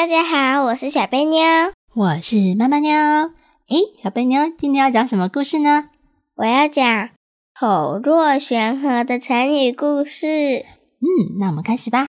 [0.00, 1.42] 大家好，我是小贝妞，
[1.94, 2.90] 我是妈妈妞。
[3.68, 5.90] 诶，小贝妞，今天要讲什么故事呢？
[6.36, 7.10] 我要讲
[7.54, 10.64] 口若悬河的成语故事。
[11.00, 12.06] 嗯，那我们开始吧。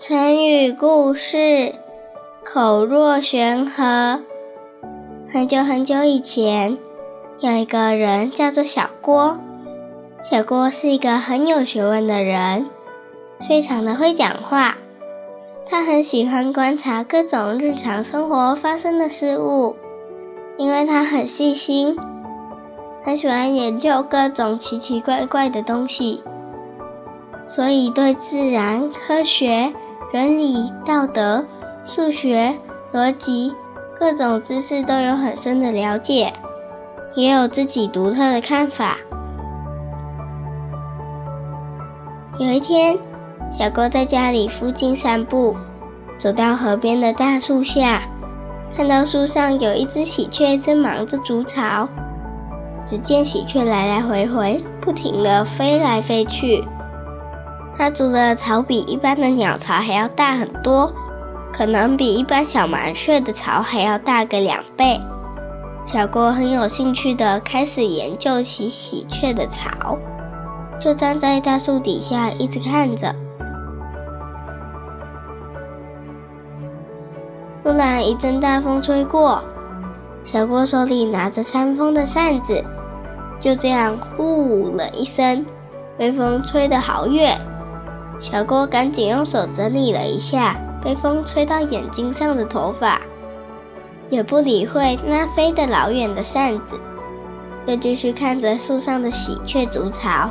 [0.00, 1.74] 成语故事：
[2.42, 4.22] 口若悬河。
[5.28, 6.78] 很久很久以前，
[7.40, 9.38] 有一个人叫做小郭。
[10.22, 12.66] 小郭是一个很有学问的人，
[13.48, 14.76] 非常的会讲话。
[15.66, 19.76] 他很喜欢观察各种日常生活发生的事物，
[20.58, 21.98] 因为他很细心，
[23.02, 26.22] 很喜欢研究各种奇奇怪怪的东西，
[27.48, 29.72] 所以对自然、科学、
[30.12, 31.46] 伦理、道德、
[31.86, 32.58] 数学、
[32.92, 33.54] 逻辑
[33.98, 36.34] 各种知识都有很深的了解，
[37.14, 38.98] 也有自己独特的看法。
[42.40, 42.96] 有一天，
[43.52, 45.54] 小郭在家里附近散步，
[46.16, 48.04] 走到河边的大树下，
[48.74, 51.86] 看到树上有一只喜鹊正忙着筑巢。
[52.82, 56.64] 只见喜鹊来来回回，不停地飞来飞去。
[57.76, 60.90] 它筑的巢比一般的鸟巢还要大很多，
[61.52, 64.98] 可能比一般小麻雀的巢还要大个两倍。
[65.84, 69.98] 小郭很有兴趣地开始研究起喜鹊的巢。
[70.80, 73.14] 就站在大树底下，一直看着。
[77.62, 79.44] 突然一阵大风吹过，
[80.24, 82.64] 小郭手里拿着扇风的扇子，
[83.38, 85.44] 就这样呼了一声，
[85.98, 87.38] 被风吹得好远。
[88.18, 93.00] 小郭赶紧用手整理了一下被风吹到眼睛上的头发，
[94.08, 96.80] 也不理会那飞得老远的扇子，
[97.66, 100.30] 又继续看着树上的喜鹊筑巢。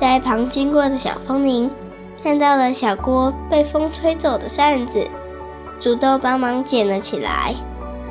[0.00, 1.70] 在一旁经过的小风铃
[2.22, 5.06] 看到了小郭被风吹走的扇子，
[5.78, 7.54] 主动帮忙捡了起来，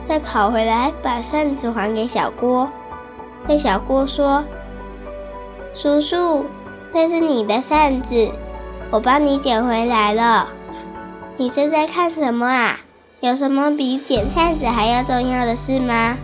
[0.07, 2.69] 再跑回来把扇子还给小郭。
[3.47, 4.45] 对小郭说
[5.73, 6.45] ：“叔叔，
[6.93, 8.29] 那是你的扇子，
[8.91, 10.47] 我帮你捡回来了。
[11.37, 12.81] 你是在看什么啊？
[13.19, 16.17] 有什么比捡扇子还要重要的事吗？”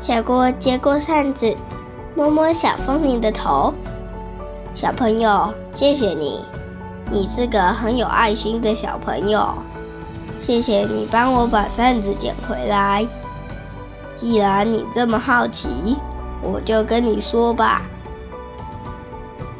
[0.00, 1.56] 小郭接过扇子。
[2.16, 3.74] 摸摸小风铃的头，
[4.72, 6.44] 小朋友，谢谢你，
[7.10, 9.52] 你是个很有爱心的小朋友。
[10.40, 13.04] 谢谢你帮我把扇子捡回来。
[14.12, 15.96] 既然你这么好奇，
[16.40, 17.82] 我就跟你说吧。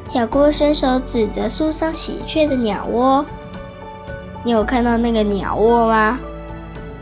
[0.06, 3.26] 小郭伸手指着树上喜鹊的鸟窝，
[4.44, 6.20] 你有看到那个鸟窝吗？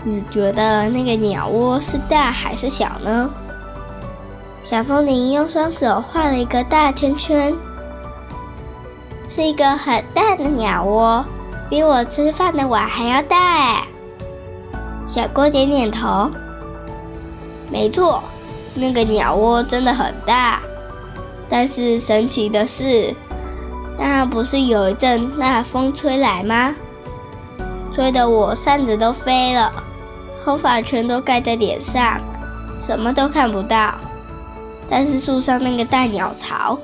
[0.03, 3.29] 你觉得那个鸟窝是大还是小呢？
[4.63, 7.53] 小风铃用双手画了一个大圈圈，
[9.29, 11.25] 是一个很大的鸟窝，
[11.69, 13.85] 比我吃饭的碗还要大！
[15.05, 16.31] 小郭点点头，
[17.73, 18.23] 没错，
[18.73, 20.61] 那个鸟窝真的很大。
[21.49, 23.13] 但是神奇的是，
[23.99, 26.73] 那不是有一阵大风吹来吗？
[27.93, 29.73] 吹得我扇子都飞了，
[30.45, 32.21] 头发全都盖在脸上，
[32.79, 33.93] 什么都看不到。
[34.93, 36.79] 但是树上那个大鸟巢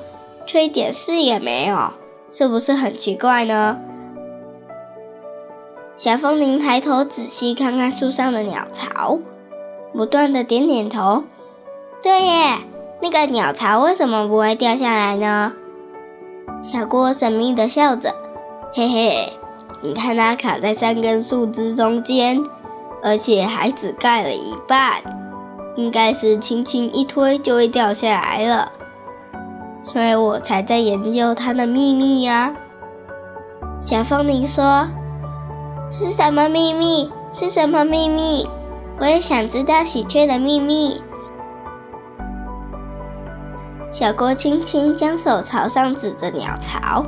[0.47, 1.93] 却一点事也没有，
[2.27, 3.79] 是不是很奇怪呢？
[5.95, 9.19] 小风铃抬头仔细看看树上的鸟巢，
[9.93, 11.25] 不断的点点头。
[12.01, 12.57] 对耶，
[12.99, 15.53] 那个鸟巢为什么不会掉下来呢？
[16.63, 18.15] 小郭神秘的笑着，
[18.73, 19.33] 嘿嘿，
[19.83, 22.43] 你看它卡在三根树枝中间，
[23.03, 25.28] 而且还只盖了一半。
[25.79, 28.69] 应该是轻轻一推就会掉下来了，
[29.81, 32.53] 所以我才在研究它的秘密呀。
[33.79, 34.85] 小风铃说
[35.89, 37.09] ：“是什么秘密？
[37.31, 38.45] 是什么秘密？
[38.99, 41.01] 我也想知道喜鹊的秘密。”
[43.89, 47.05] 小郭轻轻将手朝上指着鸟巢：“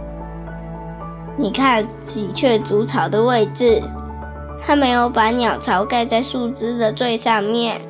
[1.36, 3.84] 你看喜鹊筑巢的位置，
[4.58, 7.82] 它没有把鸟巢盖在树枝的最上面。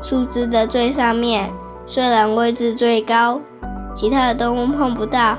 [0.00, 1.50] 树枝的最上面
[1.86, 3.40] 虽然位置最高，
[3.94, 5.36] 其他的动物碰不到，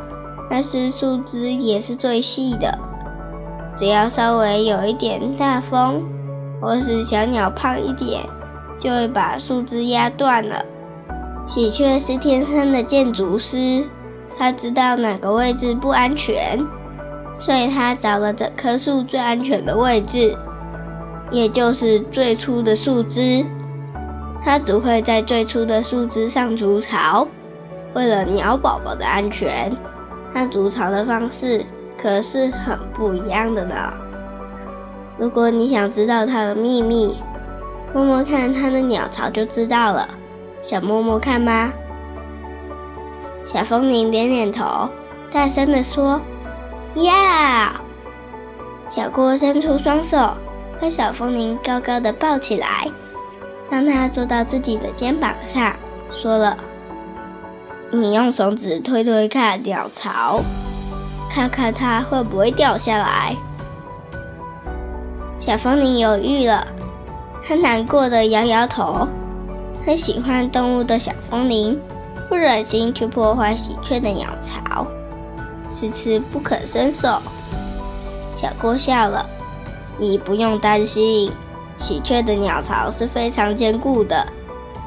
[0.50, 2.78] 但是树枝也是最细的。
[3.76, 6.04] 只要稍微有一点大风，
[6.60, 8.22] 或是小鸟胖一点，
[8.78, 10.66] 就会把树枝压断了。
[11.46, 13.84] 喜鹊是天生的建筑师，
[14.38, 16.60] 他知道哪个位置不安全，
[17.38, 20.36] 所以他找了整棵树最安全的位置。
[21.32, 23.46] 也就是最初的树枝，
[24.44, 27.28] 它只会在最初的树枝上筑巢。
[27.94, 29.76] 为了鸟宝宝的安全，
[30.34, 31.66] 它筑巢的方式
[31.98, 33.76] 可是很不一样的呢。
[35.18, 37.18] 如果你想知道它的秘密，
[37.94, 40.08] 摸摸看它的鸟巢就知道了。
[40.62, 41.72] 想摸摸看吗？
[43.44, 44.90] 小风铃点点头，
[45.32, 46.22] 大声地说
[46.96, 47.12] ：“要！”
[48.88, 50.34] 小郭伸出双手。
[50.82, 52.88] 把小风铃高高的抱起来，
[53.70, 55.76] 让它坐到自己的肩膀上，
[56.12, 56.58] 说了
[57.92, 60.42] ：“你用手指推推看鸟巢，
[61.30, 63.36] 看看它会不会掉下来。”
[65.40, 66.68] 小风铃犹豫了，
[67.44, 69.08] 它难过的摇摇头。
[69.86, 71.80] 很喜欢动物的小风铃
[72.28, 74.86] 不忍心去破坏喜鹊的鸟巢，
[75.72, 77.22] 迟迟不肯伸手。
[78.36, 79.26] 小郭笑了。
[80.02, 81.30] 你不用担心，
[81.80, 84.28] 喜鹊的鸟巢是非常坚固的。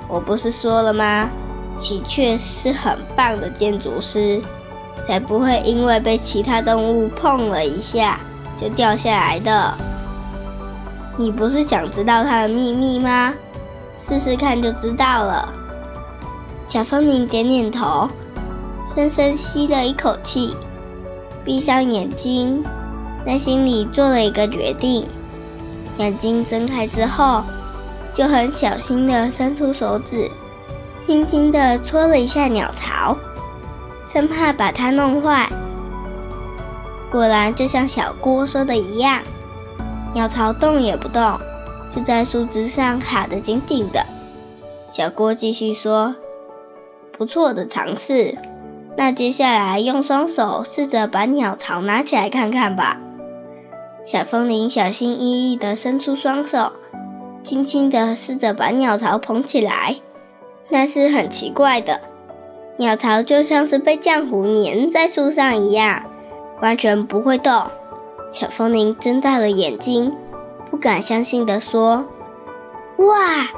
[0.09, 1.29] 我不是说了吗？
[1.75, 4.41] 喜鹊是很棒的建筑师，
[5.03, 8.21] 才不会因为被其他动物碰了一下
[8.59, 9.75] 就掉下来的。
[11.17, 13.35] 你不是想知道它的秘密吗？
[13.97, 15.53] 试试看就知道了。
[16.65, 18.09] 小风铃点点头，
[18.95, 20.55] 深深吸了一口气，
[21.45, 22.63] 闭上眼睛。
[23.25, 25.07] 在心里做了一个决定，
[25.99, 27.43] 眼睛睁开之后，
[28.15, 30.31] 就很小心地伸出手指，
[31.05, 33.17] 轻轻地戳了一下鸟巢，
[34.07, 35.49] 生怕把它弄坏。
[37.11, 39.23] 果然，就像小郭说的一样，
[40.15, 41.39] 鸟巢动也不动，
[41.91, 44.07] 就在树枝上卡得紧紧的。
[44.89, 46.15] 小郭继续说
[47.17, 48.37] ：“不错的尝试，
[48.97, 52.99] 那接下来用双手试着把鸟巢拿起来看看吧。”
[54.05, 56.73] 小风铃小心翼翼地伸出双手，
[57.43, 59.97] 轻轻地试着把鸟巢捧起来。
[60.71, 62.01] 那是很奇怪的，
[62.79, 66.05] 鸟巢就像是被浆糊粘在树上一样，
[66.61, 67.71] 完全不会动。
[68.29, 70.13] 小风铃睁大了眼睛，
[70.71, 72.07] 不敢相信地说
[72.99, 73.51] ：“哇，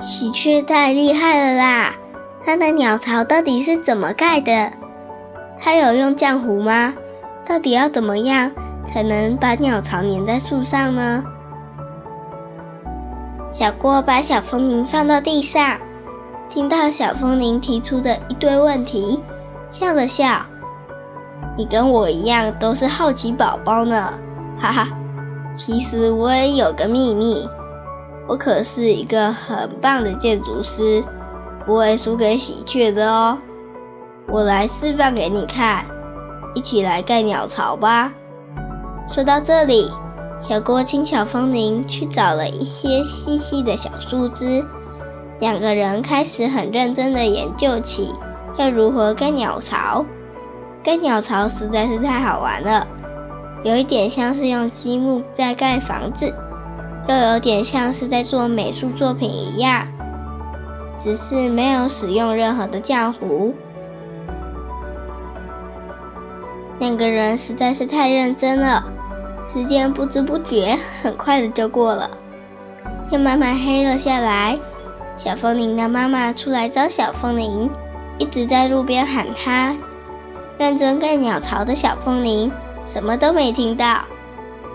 [0.00, 1.94] 喜鹊太厉害了啦！
[2.44, 4.72] 它的鸟巢到底是怎么盖的？
[5.58, 6.94] 它有用浆糊吗？
[7.46, 8.50] 到底要怎么样？”
[8.84, 11.24] 才能把鸟巢粘在树上呢。
[13.46, 15.78] 小郭把小风铃放到地上，
[16.48, 19.20] 听到小风铃提出的一堆问题，
[19.70, 20.40] 笑了笑
[21.56, 24.12] ：“你跟我一样都是好奇宝宝呢，
[24.58, 24.88] 哈哈。
[25.54, 27.48] 其实我也有个秘密，
[28.26, 31.04] 我可是一个很棒的建筑师，
[31.64, 33.38] 不会输给喜鹊的哦。
[34.26, 35.84] 我来示范给你看，
[36.54, 38.10] 一起来盖鸟巢吧。”
[39.06, 39.90] 说到这里，
[40.40, 44.64] 小郭请小风铃去找了一些细细的小树枝，
[45.40, 48.12] 两个人开始很认真的研究起
[48.56, 50.04] 要如何盖鸟巢。
[50.82, 52.86] 盖鸟巢实在是太好玩了，
[53.62, 56.32] 有一点像是用积木在盖房子，
[57.08, 59.86] 又有点像是在做美术作品一样，
[60.98, 63.54] 只是没有使用任何的浆糊。
[66.80, 68.84] 两个人实在是太认真了。
[69.46, 72.10] 时间不知不觉很快的就过了，
[73.08, 74.58] 天慢慢黑了下来。
[75.16, 77.70] 小风铃的妈妈出来找小风铃，
[78.18, 79.76] 一直在路边喊他。
[80.58, 82.50] 认真盖鸟巢的小风铃
[82.86, 84.00] 什么都没听到，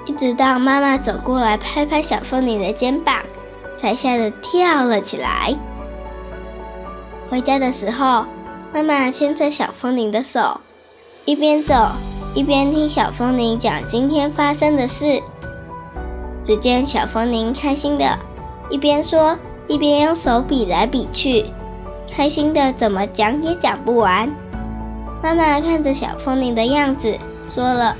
[0.05, 3.23] 一直到妈妈走过来拍拍小风铃的肩膀，
[3.75, 5.55] 才吓得跳了起来。
[7.29, 8.25] 回家的时候，
[8.73, 10.61] 妈妈牵着小风铃的手，
[11.25, 11.91] 一边走。
[12.35, 15.21] 一边听小风铃讲今天发生的事，
[16.43, 18.17] 只见小风铃开心的
[18.69, 19.35] 一边说，
[19.67, 21.43] 一边用手比来比去，
[22.15, 24.31] 开心的怎么讲也讲不完。
[25.23, 27.17] 妈妈看着小风铃的样子，
[27.49, 27.97] 说了：“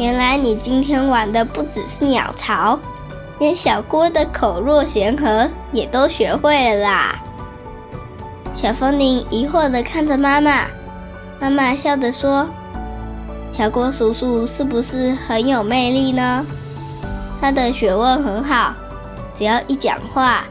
[0.00, 2.78] 原来你今天玩的不只是鸟巢，
[3.38, 7.22] 连小郭的口若悬河也都学会了啦。”
[8.54, 10.64] 小风铃疑惑的看着妈妈，
[11.38, 12.48] 妈妈笑着说。
[13.50, 16.44] 小郭叔叔是不是很有魅力呢？
[17.40, 18.74] 他的学问很好，
[19.34, 20.44] 只要一讲话，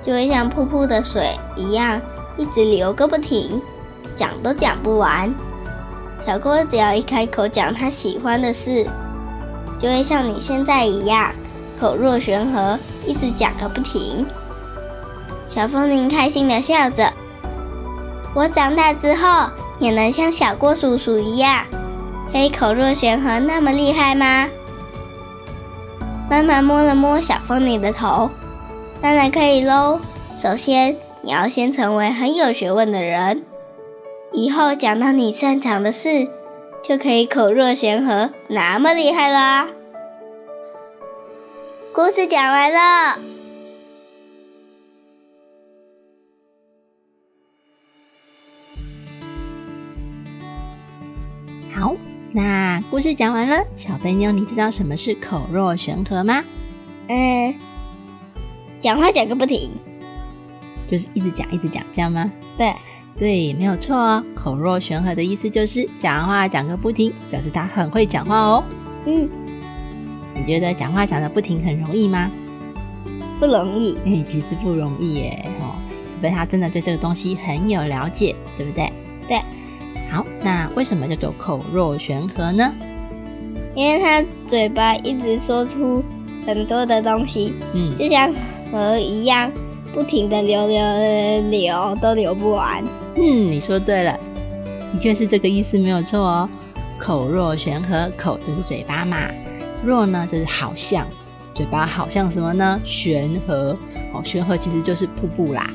[0.00, 2.00] 就会像瀑布的水一样，
[2.36, 3.60] 一直流个不停，
[4.14, 5.34] 讲都讲不完。
[6.24, 8.86] 小郭只要一开口讲他喜欢的事，
[9.78, 11.32] 就会像你现在一样，
[11.78, 14.24] 口若悬河，一直讲个不停。
[15.44, 17.12] 小风铃开心的笑着。
[18.34, 19.48] 我长大之后
[19.78, 21.64] 也能像小郭叔叔一样，
[22.34, 24.48] 可以口若悬河那么厉害吗？
[26.28, 28.28] 妈妈摸了摸小风铃的头，
[29.00, 30.00] 当然可以喽。
[30.36, 33.44] 首先，你要先成为很有学问的人，
[34.32, 36.26] 以后讲到你擅长的事，
[36.82, 39.68] 就可以口若悬河那么厉害啦。
[41.92, 43.33] 故事讲完了。
[52.36, 56.42] 那故事讲完了，小贝妞，你知道什么是口若悬河吗？
[57.06, 57.54] 嗯，
[58.80, 59.70] 讲话讲个不停，
[60.90, 62.28] 就是一直讲一直讲，这样吗？
[62.58, 62.74] 对，
[63.16, 64.24] 对，没有错哦。
[64.34, 68.64] 口若悬河的意思就是讲话讲个不停，表示他很会讲话哦。
[69.06, 69.30] 嗯，
[70.34, 72.28] 你觉得讲话讲的不停很容易吗？
[73.38, 73.96] 不容易。
[74.04, 75.76] 哎，其实不容易耶，哦，
[76.10, 78.92] 除非他真的对这个东西很有了解，对不对？
[79.28, 79.40] 对。
[80.14, 82.72] 好，那为什么叫做口若悬河呢？
[83.74, 86.04] 因为他嘴巴一直说出
[86.46, 88.32] 很多的东西，嗯，就像
[88.70, 89.50] 河一样，
[89.92, 92.84] 不停的流流流，都流不完。
[93.16, 94.16] 嗯，你说对了，
[94.92, 96.48] 的确是这个意思，没有错哦。
[96.96, 99.18] 口若悬河，口就是嘴巴嘛，
[99.84, 101.04] 若呢就是好像，
[101.52, 102.80] 嘴巴好像什么呢？
[102.84, 103.76] 悬河
[104.12, 105.68] 哦，悬河其实就是瀑布啦。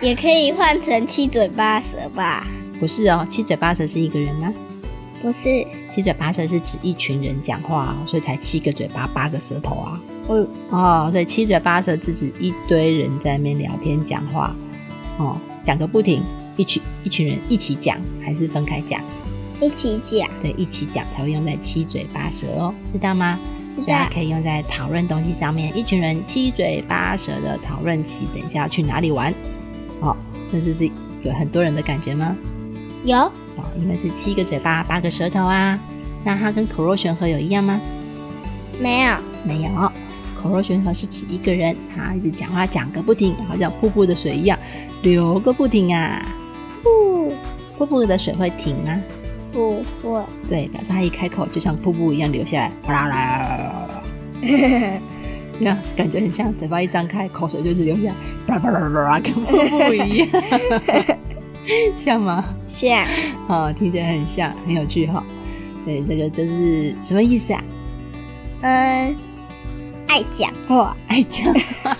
[0.00, 2.46] 也可以换成七嘴八舌吧。
[2.82, 4.52] 不是哦，七嘴八舌是一个人吗？
[5.22, 10.02] 不是，七嘴八舌是指一群人讲话，所以才七个嘴巴八个舌头啊。
[10.28, 14.52] 嗯，哦，所以七嘴八舌是指一堆人在那边聊天讲话，
[15.16, 16.24] 哦，讲个不停，
[16.56, 19.00] 一群一群人一起讲，还是分开讲？
[19.60, 20.28] 一起讲。
[20.40, 23.38] 对，一起讲才会用在七嘴八舌哦，知道吗？
[23.72, 24.08] 知道。
[24.12, 29.32] 可以用在讨论东西上面，一群人七嘴八舌的讨论起等一下要去哪里玩，
[30.00, 30.16] 哦，
[30.50, 30.90] 那是是
[31.22, 32.36] 有很多人的感觉吗？
[33.04, 35.78] 有哦，因为是七个嘴巴八个舌头啊，
[36.24, 37.80] 那它跟口若悬河有一样吗？
[38.80, 39.92] 没有，没有。
[40.34, 44.58] 口若悬河是指一个人，他一直讲话讲个不停，好像瀑布的水一样
[45.02, 46.24] 流个不停啊。
[46.82, 47.32] 不，
[47.78, 49.00] 瀑布的水会停吗？
[49.52, 50.20] 不会。
[50.48, 54.02] 对，表示他一开口就像瀑布一样流下来，哗啦啦啦啦啦。
[55.58, 58.14] 这样感觉很像，嘴巴一张开，口水就一直流下来，
[58.46, 60.28] 叭叭叭叭叭，跟瀑布一样。
[61.96, 62.44] 像吗？
[62.66, 63.06] 像，
[63.48, 65.22] 哦，听起来很像，很有趣哈。
[65.80, 67.64] 所以这个就是什么意思啊？
[68.62, 69.16] 嗯，
[70.06, 71.52] 爱讲话，爱讲
[71.82, 71.96] 话。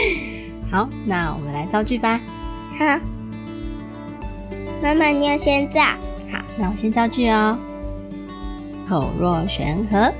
[0.70, 2.20] 好，那我们来造句吧。
[2.78, 2.98] 好，
[4.82, 5.80] 妈妈，你要先造。
[6.32, 7.58] 好，那我先造句哦。
[8.88, 10.12] 口若悬河，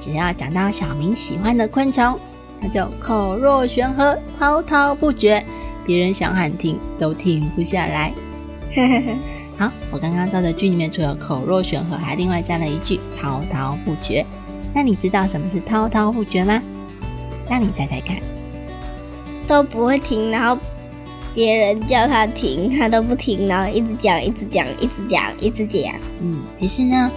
[0.00, 2.18] 只要讲到小明喜欢的昆虫，
[2.60, 5.44] 他就口若悬河，滔滔不绝。
[5.84, 8.12] 别人想喊停都停不下来。
[9.56, 14.24] 好，我刚刚造的句里面除了口若悬河，还另外加了一句滔滔不绝。
[14.74, 16.62] 那你知道什么是滔滔不绝吗？
[17.48, 18.16] 那你猜猜看。
[19.46, 20.56] 都不会停，然后
[21.34, 25.82] 别人叫他停，他都不停，然后一直讲，一直讲，一直讲，一直讲。
[26.20, 27.10] 嗯，其实呢，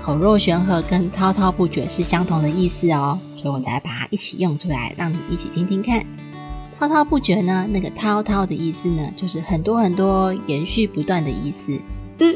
[0.00, 6.00] 口若悬河跟滔滔不绝是相同的意思哦，所以我才把它一起用出来，让你一起听听看。
[6.80, 7.66] 滔滔不绝呢？
[7.70, 11.78] 那个滔滔的意思呢，就是很多很多延续不断的意思。
[12.20, 12.34] 嗯，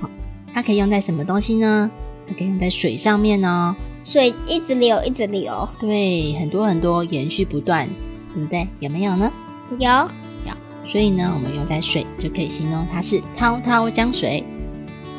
[0.00, 0.08] 好，
[0.54, 1.90] 它可以用在什么东西呢？
[2.28, 3.74] 它可以用在水上面哦。
[4.04, 5.68] 水一直流，一直流。
[5.80, 7.88] 对，很多很多延续不断，
[8.32, 8.68] 对不对？
[8.78, 9.28] 有没有呢？
[9.76, 10.54] 有，有。
[10.84, 14.44] 所以呢，我们用在水就可以形容它是滔滔江水。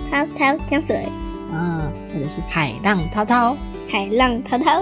[0.10, 1.10] 滔滔江水。
[1.52, 3.58] 嗯，或者是海浪滔滔。
[3.90, 4.82] 海浪滔滔。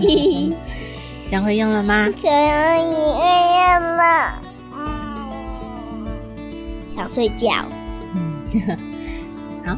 [1.30, 1.30] 嘿嘿。
[1.30, 2.08] 这样会用了吗？
[2.20, 4.42] 可以用了。
[4.74, 6.06] 嗯，
[6.86, 7.50] 想睡觉。
[8.14, 8.42] 嗯，
[9.64, 9.76] 好。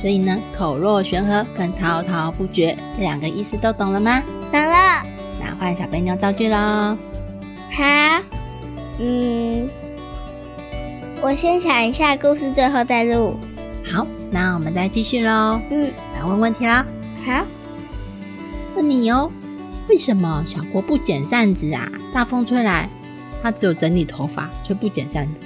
[0.00, 4.22] 所以呢，口若悬河跟滔滔不绝这两个意思都懂了吗？
[4.52, 5.02] 懂了。
[5.40, 6.56] 那换小肥妞造句喽。
[6.56, 7.84] 好。
[8.98, 9.68] 嗯，
[11.20, 13.38] 我先想一下故事，最后再录。
[13.90, 15.60] 好，那我们再继续喽。
[15.70, 16.84] 嗯，来问问题啦。
[17.24, 17.44] 好，
[18.76, 19.30] 问你哦。
[19.88, 21.90] 为什么小郭不剪扇子啊？
[22.12, 22.88] 大风吹来，
[23.42, 25.44] 他只有整理头发，却不剪扇子。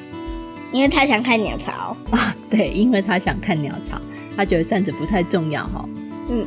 [0.70, 2.34] 因为他想看鸟巢 啊。
[2.50, 4.00] 对，因为他想看鸟巢，
[4.36, 5.88] 他觉得扇子不太重要哈。
[6.30, 6.46] 嗯，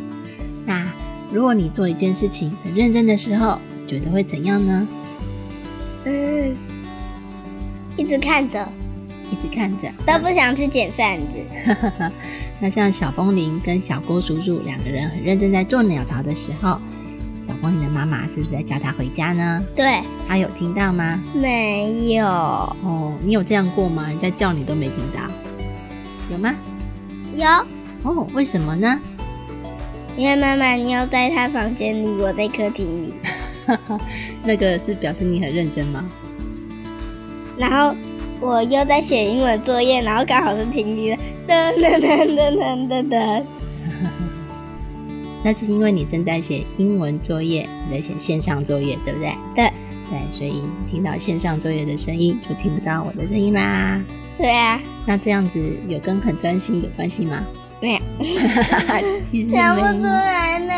[0.65, 0.83] 那
[1.31, 4.87] 如果你做一件事情很认真的时候，觉得会怎样呢？
[6.05, 6.55] 嗯，
[7.97, 8.67] 一直看着，
[9.29, 12.11] 一直看着，都不想去捡扇子。
[12.59, 16.79] 那像小风铃跟小郭叔叔两个人很认真在做鸟巢的时候，
[17.41, 19.63] 小风铃的妈妈是不是在叫他回家呢？
[19.75, 21.19] 对，他有听到吗？
[21.33, 22.25] 没有。
[22.25, 24.07] 哦，你有这样过吗？
[24.09, 25.21] 人家叫你都没听到，
[26.29, 26.53] 有吗？
[27.35, 27.47] 有。
[28.03, 28.99] 哦，为什么呢？
[30.15, 33.13] 因为妈妈你要在他房间里，我在客厅里。
[34.43, 36.05] 那个是表示你很认真吗？
[37.57, 37.95] 然后
[38.39, 41.17] 我又在写英文作业，然后刚好是停机的，
[41.47, 43.43] 噔噔噔噔噔噔噔。
[45.43, 49.31] 那是因为你正在写英文作业，你在写线上作业，对不对？
[49.55, 49.71] 对
[50.09, 54.01] 对，所以听到线上作业的声音，就听不到我的声音啦。
[54.37, 54.79] 对啊。
[55.05, 57.43] 那这样子有跟很专心有关系吗？
[57.81, 57.99] 没有。
[59.23, 60.73] 其实想不出来呢。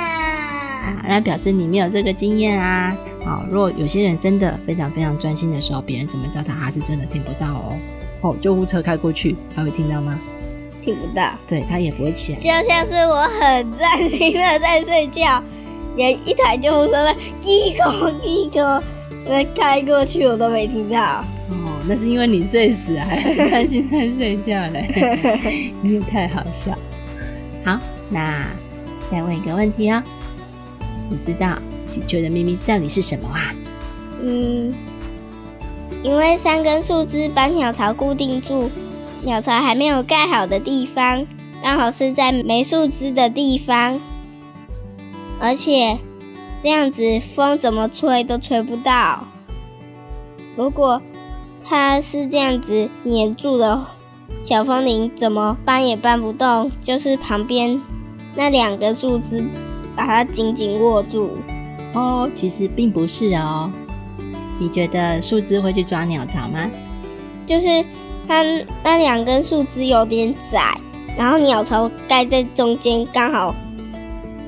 [1.06, 2.96] 那表示你没有这个经验啊！
[3.26, 7.78] 好，如果有些人真的非常非常专心的时候，别人怎么叫他，他是真的听不到哦。
[8.22, 10.20] 哦，救护车开过去，他会听到吗？
[10.84, 11.32] 听不到。
[11.48, 12.40] 对他也不会起来。
[12.40, 15.42] 就像是我很专心的在睡觉，
[15.96, 18.84] 连一台救护车的一口一口
[19.26, 21.24] 那开过去，我都没听到。
[21.50, 25.72] 哦，那是因为你睡死，还很专心在睡觉嘞。
[25.82, 26.78] 你也太好笑。
[27.64, 28.48] 好，那
[29.08, 30.04] 再问一个问题哦。
[31.10, 33.54] 你知道喜鹊的秘密到底是什么啊？
[34.22, 34.74] 嗯，
[36.02, 38.72] 因为三根树枝把鸟巢固定住，
[39.24, 41.26] 鸟巢还没有盖好的地方，
[41.62, 44.00] 刚好是在没树枝的地方，
[45.40, 45.98] 而且
[46.62, 49.28] 这样子风怎么吹都吹不到。
[50.56, 51.02] 如果
[51.64, 53.86] 它是这样子粘住的，
[54.42, 57.82] 小风铃怎么搬也搬不动，就是旁边
[58.36, 59.44] 那两个树枝。
[59.96, 61.38] 把它紧紧握住
[61.94, 63.72] 哦，其实并不是哦。
[64.60, 66.68] 你觉得树枝会去抓鸟巢吗？
[67.46, 67.68] 就是
[68.28, 68.44] 它
[68.84, 70.78] 那两根树枝有点窄，
[71.18, 73.54] 然后鸟巢盖在中间，刚好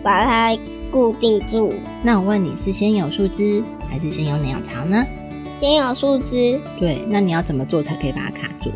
[0.03, 0.57] 把它
[0.91, 1.73] 固定住。
[2.03, 5.05] 那我问你是先有树枝还是先有鸟巢呢？
[5.59, 6.59] 先有树枝。
[6.79, 8.71] 对，那你要怎么做才可以把它卡住？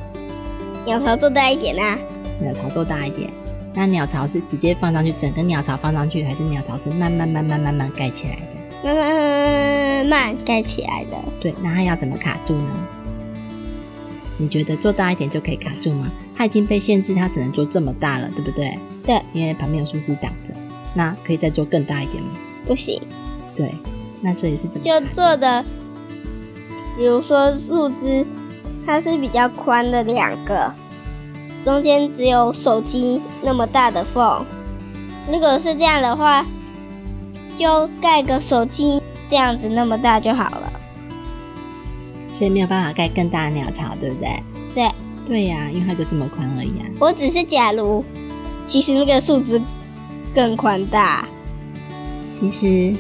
[0.86, 1.98] 鸟巢做大一点啊！
[2.42, 3.30] 鸟巢做大一点。
[3.74, 8.58] 那鸟巢是直接放上去，整个鸟巢放上去，还是鸟巢是慢慢慢慢慢慢盖起来的？
[8.84, 11.18] 慢慢慢慢盖起来的。
[11.40, 12.88] 对，那它要怎么卡住呢？
[14.42, 16.10] 你觉得做大一点就可以卡住吗？
[16.34, 18.80] 它已经被限制，它只能做这么大了，对不对？
[19.06, 20.54] 对，因为旁边有树枝挡着。
[20.96, 22.30] 那可以再做更大一点吗？
[22.66, 23.02] 不行。
[23.54, 23.76] 对，
[24.22, 24.86] 那所以是怎么？
[24.86, 25.64] 就做的，
[26.98, 28.26] 比如说树枝，
[28.86, 30.74] 它是比较宽的两个。
[31.66, 34.46] 中间只有手机那么大的缝，
[35.30, 36.46] 如果是这样的话，
[37.58, 40.79] 就盖个手机这样子那么大就好了。
[42.32, 44.30] 所以没有办法盖更大的鸟巢，对不对？
[44.74, 44.92] 对。
[45.26, 46.86] 对呀，因为它就这么宽而已啊。
[47.00, 48.04] 我只是假如，
[48.66, 49.62] 其实那个树枝
[50.34, 51.28] 更宽大。
[52.32, 52.96] 其实，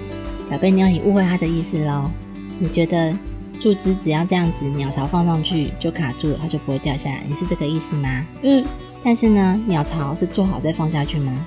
[0.49, 2.11] 小贝妞，你误会他的意思喽。
[2.59, 3.17] 你觉得？
[3.59, 7.21] 树枝只要这样子，鸟巢放上去就卡住了，它就不会掉下来。
[7.27, 8.25] 你是这个意思吗？
[8.41, 8.65] 嗯。
[9.03, 11.45] 但是呢，鸟巢是做好再放下去吗？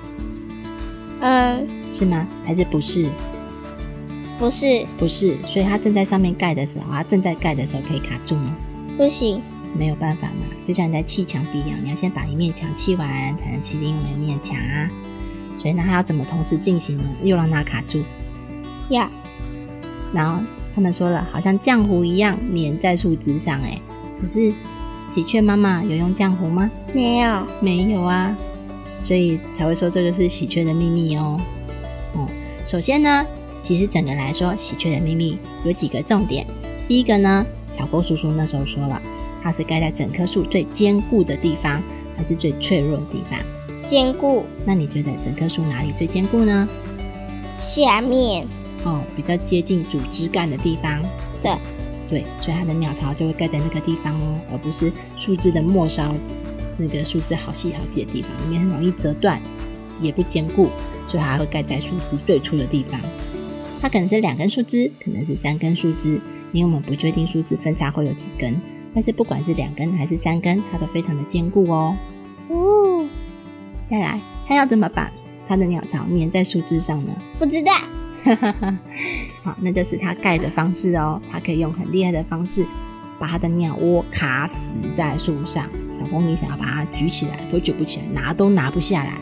[1.21, 1.67] 嗯。
[1.91, 2.27] 是吗？
[2.45, 3.09] 还是不是？
[4.43, 4.85] 不是。
[4.97, 5.37] 不是。
[5.45, 8.55] 所以它正在上面盖的时候，它正在盖的时候可以卡住吗？
[8.97, 9.41] 不行。
[9.77, 14.89] 没有办法嘛，就像你在砌墙壁一样，你要先把一面墙砌完，才能砌另外一面墙啊。
[15.57, 17.03] 所以那它要怎么同时进行呢？
[17.21, 18.03] 又让它卡住？
[18.89, 19.09] 呀。
[20.13, 20.43] 然后。
[20.75, 23.79] 他们说了，好像浆糊一样粘在树枝上，哎，
[24.19, 24.51] 可是
[25.05, 26.67] 喜鹊妈妈有用浆糊吗？
[26.91, 28.35] 没有，没有啊，
[28.99, 31.39] 所以才会说这个是喜鹊的秘密哦。
[32.15, 32.27] 哦，
[32.65, 33.23] 首先呢，
[33.63, 36.45] 其实整个来说，喜鹊的秘密有几个重点。
[36.85, 39.01] 第一个呢，小郭叔叔那时候说了，
[39.41, 41.81] 它是盖在整棵树最坚固的地方，
[42.17, 43.39] 还是最脆弱的地方？
[43.85, 44.43] 坚固。
[44.65, 46.67] 那你觉得整棵树哪里最坚固呢？
[47.57, 48.45] 下面。
[48.83, 51.01] 哦，比较接近主枝干的地方，
[51.41, 51.55] 对，
[52.09, 56.13] 对，所以它的鸟巢就会盖在那个地方哦，而不是树枝的末梢，
[56.75, 59.41] 那个树枝好细好细的地方，里面很容易折断，
[60.01, 60.67] 也不坚固，
[61.07, 62.99] 所以它会盖在树枝最粗的地方。
[63.83, 66.13] 它可能是两根树枝，可能是三根树枝，
[66.53, 68.55] 因为我们不确定树枝分叉会有几根，
[68.93, 71.93] 但是不管是两根还是三根，它都非常的坚固哦。
[72.47, 73.05] 哦，
[73.85, 75.11] 再来，它要怎么把
[75.45, 77.13] 它的鸟巢粘在树枝上呢？
[77.37, 77.73] 不知道。
[79.43, 81.21] 好，那就是它盖的方式哦。
[81.29, 82.65] 它可以用很厉害的方式，
[83.19, 85.69] 把它的鸟窝卡死在树上。
[85.91, 89.17] 小蜂你想要把它举起来，都举不起来，拿都拿不下来。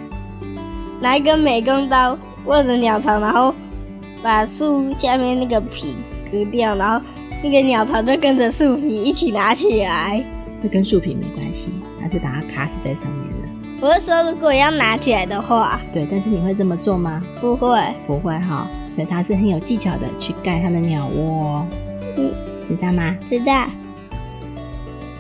[1.02, 3.56] 拿一根美工刀握着鸟巢，然后
[4.22, 5.96] 把树下面那个皮
[6.32, 7.06] 割掉，然后
[7.44, 10.24] 那个鸟巢就跟着树皮一起拿起来。
[10.62, 13.50] 这跟树皮没关系，它是把它卡死在上面的。
[13.82, 17.24] 我是说，如果要拿起来的话，对，但是你会这么做吗？
[17.40, 18.70] 不会，不会哈。
[18.92, 21.66] 所以它是很有技巧的去盖它的鸟窝，
[22.16, 22.32] 嗯，
[22.70, 23.18] 知道吗？
[23.28, 23.66] 知道。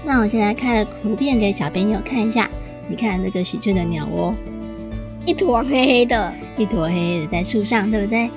[0.05, 2.47] 那我现在开了图片给小朋友看一下，
[2.87, 4.31] 你看这个喜鹊的鸟窝，
[5.25, 8.29] 一坨黑黑的，一坨黑黑的在树上，对不对？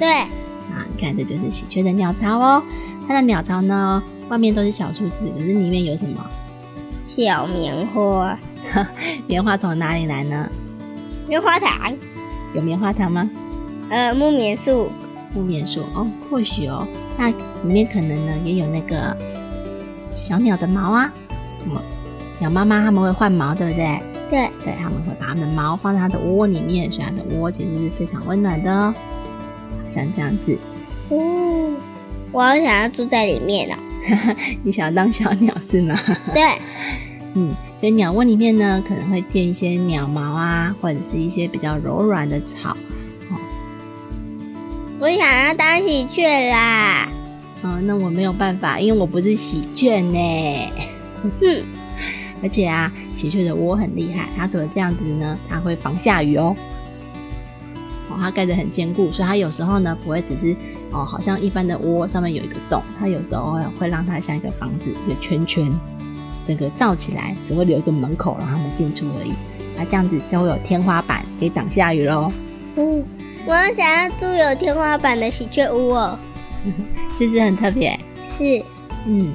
[0.00, 0.08] 对。
[0.08, 2.62] 啊，你看这就是喜鹊的鸟巢哦。
[3.06, 6.24] 它的鸟巢呢，外面都是小树枝，可是里面有什么？
[6.94, 8.38] 小棉花。
[9.28, 10.48] 棉花从哪里来呢？
[11.28, 11.94] 棉花糖。
[12.54, 13.28] 有棉花糖吗？
[13.90, 14.90] 呃，木棉树。
[15.34, 16.86] 木棉树哦，或许哦，
[17.16, 19.16] 那里面可能呢也有那个。
[20.12, 21.12] 小鸟的毛啊，
[21.64, 21.80] 么
[22.40, 24.02] 鸟妈妈他们会换毛，对不对？
[24.28, 28.94] 对，对，他们会把它们的毛放在它的窝里面，所以它的窝其实是非常温暖的哦，
[29.90, 30.58] 像这样子。
[31.08, 31.72] 哦，
[32.32, 33.76] 我好想要住在里面哦。
[34.62, 35.94] 你想要当小鸟 是吗？
[36.32, 36.42] 对，
[37.34, 42.76] 嗯，所以鸟窝里面呢，可能会垫一些鸟毛啊，或者是一些比较柔软的草。
[44.98, 47.08] 我想要当喜鹊啦。
[47.62, 50.18] 哦，那我没有办法，因为我不是喜鹊呢。
[51.40, 51.64] 哼，
[52.42, 56.54] 而且啊，喜鹊的窝很厉害，它除了这样子呢，它会防下雨哦。
[58.10, 60.54] 哦，它盖得很坚固，所以它有时候呢不会只是
[60.90, 65.72] 哦，好像一般的窝上面有一个洞，它有时候会会让它像一个房子，一个圈圈，
[66.44, 69.32] 整个罩起来，只会留一个门口让它们进出而已。
[69.76, 72.32] 那这样子就会有天花板可以挡下雨喽。
[72.76, 73.04] 嗯，
[73.46, 76.18] 我想要住有天花板的喜鹊屋哦。
[77.16, 77.98] 是不是很特别？
[78.26, 78.62] 是，
[79.06, 79.32] 嗯，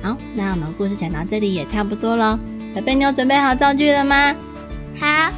[0.00, 2.40] 好，那我们故事讲到这里也差不多了。
[2.74, 4.34] 小贝妞准备好造句了吗？
[4.98, 5.30] 好，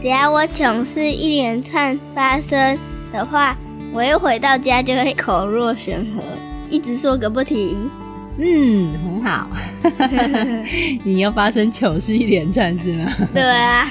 [0.00, 2.78] 只要我糗事一连串发生
[3.12, 3.54] 的话，
[3.92, 6.22] 我一回到家就会口若悬河，
[6.70, 7.76] 一直说个不停。
[8.38, 9.50] 嗯，很好。
[11.04, 13.12] 你要发生糗事一连串是吗？
[13.34, 13.86] 对啊，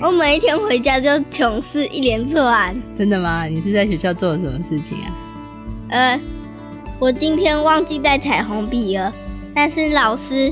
[0.00, 2.74] 我每一天回家就糗事一连串。
[2.96, 3.44] 真的吗？
[3.44, 5.12] 你是在学校做了什么事情啊？
[5.90, 6.20] 呃，
[6.98, 9.12] 我今天忘记带彩虹笔了，
[9.54, 10.50] 但是老师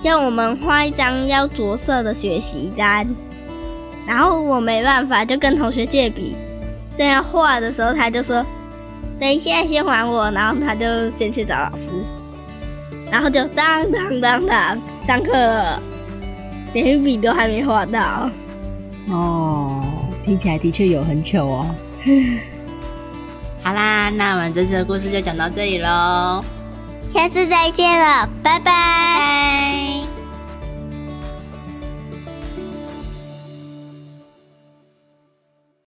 [0.00, 3.06] 叫我们画一张要着色的学习单，
[4.06, 6.36] 然后我没办法，就跟同学借笔。
[6.96, 8.44] 正要画的时候，他就说
[9.18, 11.90] ：“等一下，先还我。”然后他就先去找老师，
[13.10, 15.82] 然后就当当当当上课了，
[16.74, 18.28] 连笔都还没画到。
[19.08, 19.82] 哦，
[20.22, 21.74] 听起来的确有很糗哦。
[23.64, 26.44] 好啦，那我们这次的故事就讲到这里喽，
[27.14, 29.61] 下次再见了，拜拜。